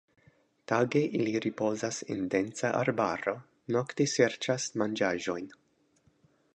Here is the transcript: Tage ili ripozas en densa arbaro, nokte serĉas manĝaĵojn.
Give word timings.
Tage 0.69 1.01
ili 1.19 1.33
ripozas 1.45 1.99
en 2.15 2.23
densa 2.35 2.73
arbaro, 2.81 3.37
nokte 3.77 4.09
serĉas 4.17 4.69
manĝaĵojn. 4.83 5.51